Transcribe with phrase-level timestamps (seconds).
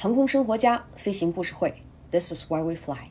[0.00, 1.74] 航空生活家飞行故事会
[2.12, 3.10] ，This is why we fly。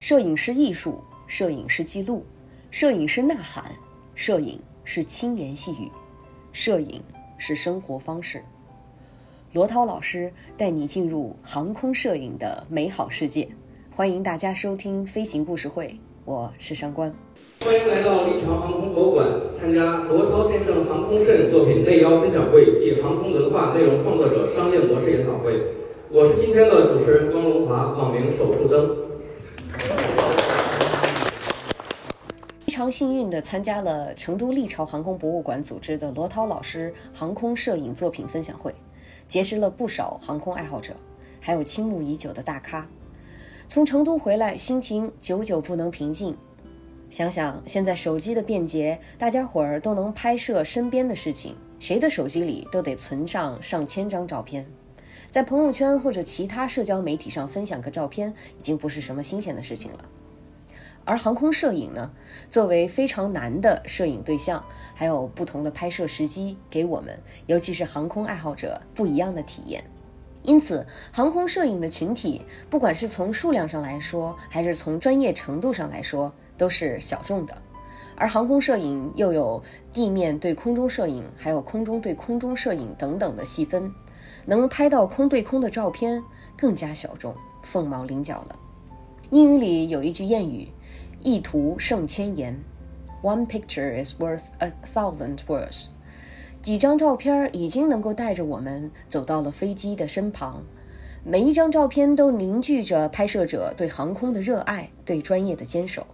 [0.00, 2.26] 摄影是艺术，摄影是记录，
[2.70, 3.74] 摄影是呐喊，
[4.14, 5.90] 摄影是轻言细语，
[6.52, 7.02] 摄影
[7.38, 8.44] 是生活方式。
[9.54, 13.48] 罗涛老师带你进入航空摄影的美好世界，
[13.90, 15.98] 欢迎大家收听飞行故事会，
[16.28, 17.10] 我是上官。
[17.60, 19.26] 欢迎来到立朝航空博物馆，
[19.58, 25.58] 参加罗涛先生航空摄影作品内邀分享会暨航空文化内容创作者商业模式研讨会。
[26.10, 28.94] 我是今天的主持人关龙华，网名手术灯。
[32.66, 38.74] 非常幸运地参加了成都立朝航空博物馆组织的罗涛老师航空摄影作品分享会，
[39.26, 40.92] 结识了不少航空爱好者，
[41.40, 42.86] 还有倾慕已久的大咖。
[43.70, 46.34] 从成都回来，心情久久不能平静。
[47.10, 54.66] 想想现在手机的便捷，大家伙儿都能拍摄身边的事情，谁的手机里都得存上上千张照片，
[55.30, 59.98] 在朋友圈或者其他社交媒体上分享个照片，已经不是什么新鲜的事情了。
[61.04, 62.10] 而航空摄影呢，
[62.48, 64.64] 作为非常难的摄影对象，
[64.94, 69.84] 还有不同的拍摄时机，给我们，尤其是航空爱好者不一样的体验。
[70.48, 72.40] 因此，航空摄影的群体，
[72.70, 77.54] 不管是从数量上来说，还是从专业程度上来说，都是小众的。
[78.16, 79.62] 而航空摄影又有
[79.92, 83.92] 地面对空中摄影，还有空中对空中摄影等等的细分，
[84.46, 86.24] 能拍到空对空的照片
[86.56, 88.58] 更加小众，凤毛麟角了。
[89.28, 90.66] 英语里有一句谚语。
[91.20, 92.58] 一图胜千言
[93.22, 95.88] ，One picture is worth a thousand words。
[96.60, 100.62] 几张照片已经能够带着我们走到了飞机的身旁，
[101.24, 106.06] 每一张照片都凝聚着拍摄者对航空的热爱，对专业的坚守，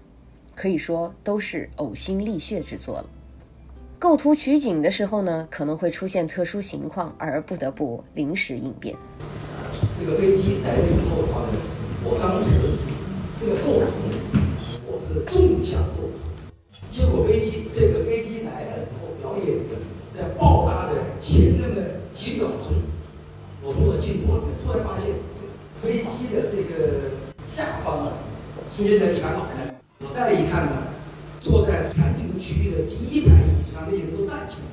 [0.54, 3.06] 可以说都是呕心沥血之作了。
[3.98, 8.94] 构图取景的时候呢，可能会出现特殊情况，而不得不临时应变。
[9.98, 11.58] 这个飞机来了以后的话呢，
[12.04, 12.68] 我当时
[13.40, 13.92] 这个构图。
[14.86, 16.54] 我是纵向构图，
[16.88, 19.58] 结果飞机这个飞机来了以后表演，
[20.24, 21.74] 在爆炸的前那么
[22.10, 22.72] 几秒钟，
[23.62, 25.44] 我从我镜头里面突然发现，这
[25.86, 27.10] 飞机的这个
[27.46, 28.12] 下方啊，
[28.74, 29.76] 出现了一排老人。
[30.00, 30.72] 我再一看呢，
[31.40, 34.68] 坐在残疾区域的第一排椅子上那些人都站起来。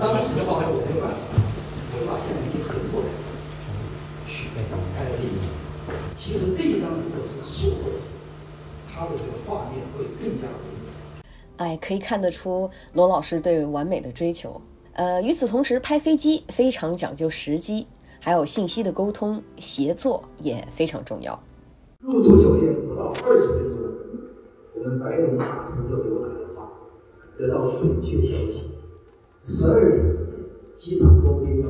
[0.00, 1.22] 当时的话呢，我没有办法，
[1.94, 3.08] 我就把相机横过来，
[4.26, 4.48] 去
[4.96, 5.46] 拍了这一张。
[6.16, 8.10] 其实这一张如果是竖构图，
[8.90, 10.77] 它的这个画面会更加唯美。
[11.58, 14.60] 哎，可以看得出罗老师对完美的追求。
[14.94, 17.86] 呃，与此同时，拍飞机非常讲究时机，
[18.20, 21.38] 还有信息的沟通协作也非常重要。
[22.00, 23.78] 入住酒店不到二十分钟，
[24.76, 26.70] 我们白龙马师就给我打电话，
[27.36, 28.74] 得到准确消息：
[29.42, 30.16] 十二点
[30.74, 31.68] 机场周边要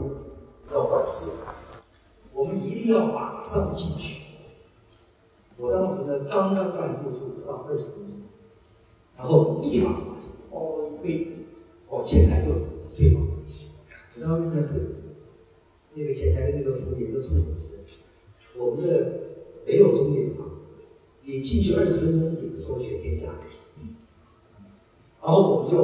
[0.75, 1.31] 要管制。
[2.33, 4.23] 我们一定要马上进去。
[5.57, 8.17] 我当时呢，刚刚办入住不到二十分钟，
[9.19, 11.27] 然后立马马上哦一杯，
[11.89, 12.53] 哦前台就
[12.97, 13.27] 退房。
[14.15, 15.07] 我当时印象特别深，
[15.95, 17.75] 那个前台的那个服务员都冲我说
[18.57, 18.87] ：“我们这
[19.67, 20.47] 没有终点房，
[21.25, 23.27] 你进去二十分钟也是收全天价。”
[25.21, 25.79] 然后我们就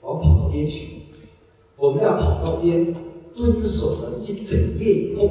[0.00, 1.02] 往跑道边去，
[1.76, 2.94] 我们在跑道边
[3.36, 5.28] 蹲守了一整夜以后。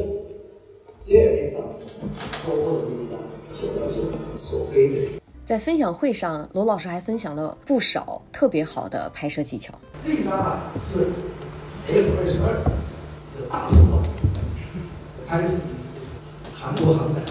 [1.03, 3.19] 第二天早上，收获了这一张
[3.51, 4.03] 小雕熊
[4.37, 5.20] 所飞的。
[5.51, 9.73] 在分享会上，罗老师还分享了不少特别好的拍摄技巧。
[10.01, 10.99] 这张啊是
[11.89, 14.01] F 二十二的大头照，
[15.27, 15.57] 拍摄
[16.53, 17.21] 韩国航展。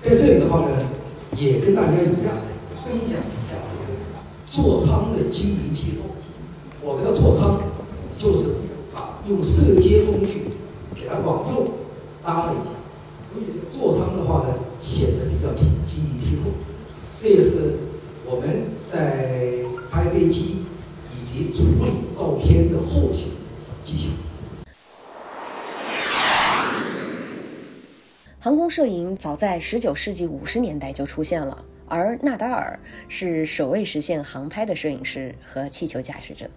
[0.00, 0.78] 在这里的话呢，
[1.36, 2.34] 也跟大家一样
[2.84, 3.94] 分享一下这个
[4.44, 6.10] 座舱的晶莹剔透。
[6.82, 7.62] 我这个座舱
[8.18, 8.48] 就是
[8.96, 10.48] 啊，用色阶工具
[10.96, 11.68] 给它往右。
[12.24, 12.74] 拉了一下，
[13.32, 16.50] 所以座舱的话呢，显得比较挺晶莹剔透。
[17.22, 17.74] 这也是
[18.24, 19.52] 我们在
[19.90, 20.64] 拍飞机
[21.14, 23.32] 以及处理照片的后期
[23.84, 24.08] 技巧。
[28.38, 36.48] 航空摄影早在十九世纪五十年代就出现了，而纳达尔是首位实现航拍的摄影师和气球驾驶者。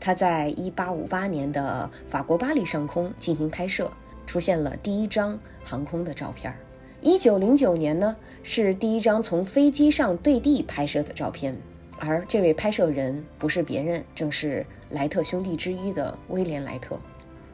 [0.00, 3.92] 他在一八五八年的法国巴黎上空进行拍摄。
[4.26, 6.58] 出现了第一张航空的照片儿。
[7.02, 11.54] 一九零九年呢，是第一张从飞机上对地拍摄的照片，
[11.98, 16.98] 而这位拍摄人不是别人，正是莱特兄弟之一的威廉·莱特。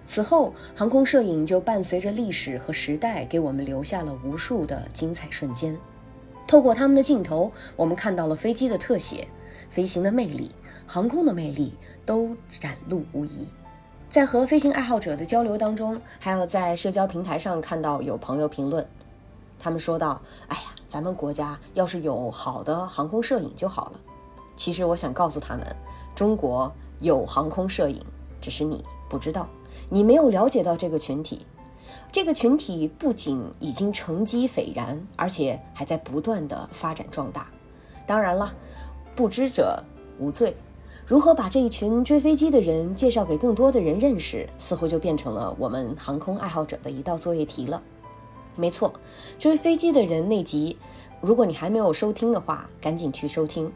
[0.04, 5.76] 此后，航空摄影就伴随着历史和时代，给我们留下了无数的精彩瞬间。
[6.46, 9.26] 透过他们的镜头，我们看到了飞机的特写、
[9.68, 10.50] 飞行的魅力、
[10.86, 11.74] 航空的魅力
[12.06, 13.48] 都展露无遗。
[14.08, 18.86] 在和飞行爱好者的交流当中，还有在社交平台上看到有朋友评论，
[19.62, 24.00] 他们说道：“哎呀，咱们国家要是有好的航空摄影就好了。”
[24.56, 25.64] 其实我想告诉他们，
[26.16, 28.04] 中国有航空摄影，
[28.40, 29.48] 只是你不知道，
[29.88, 31.46] 你没有了解到这个群体。
[32.10, 37.46] 这个群体不仅已经成绩斐然，而且还在不断的发展壮大。
[38.04, 38.52] 当然了，
[39.14, 39.80] 不知者
[40.18, 40.56] 无罪。
[41.06, 47.80] 如何把这一群追飞机的人介绍给更多的人认识，似乎就变成了我们航空爱好者的一道作业题了。
[48.56, 48.92] 没错，
[49.38, 50.76] 追飞机的人那集，
[51.20, 53.72] 如果你还没有收听的话，赶紧去收听。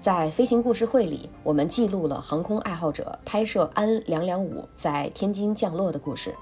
[0.00, 6.34] 在飞行故事会里，我们记录了航空爱好者拍摄安两两五在天津降落的故事。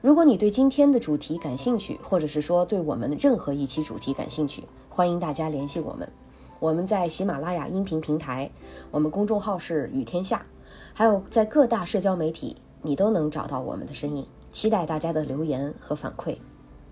[0.00, 6.10] 如果你对今天的主题感兴趣，或者是说对我们任何一期主题感兴趣，欢迎大家联系我们。
[6.58, 8.50] 我们在喜马拉雅音频平台，
[8.90, 10.44] 我们公众号是雨天下，
[10.92, 14.26] 还有在各大社交媒体，你都能找到我们的身影。
[14.50, 16.36] 期待大家的留言和反馈。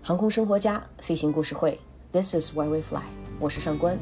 [0.03, 1.79] 航空生活家飞行故事会
[2.11, 3.03] ，This is why we fly。
[3.39, 3.95] 我是上官。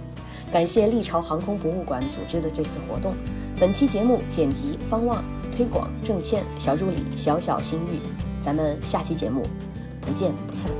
[0.50, 3.13] 感谢历朝航空博物馆组织的这次活动。
[3.60, 8.00] 本期节目剪辑方望，推广郑倩，小助理小小心玉。
[8.42, 9.44] 咱们下期节目
[10.00, 10.72] 不见不散。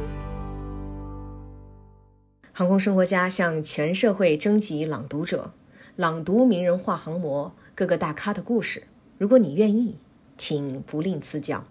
[2.54, 5.52] 航空生活家向全社会征集朗读者，
[5.98, 8.84] 朗读名人画航模各个大咖的故事。
[9.18, 9.98] 如果你愿意，
[10.38, 11.66] 请不吝赐教。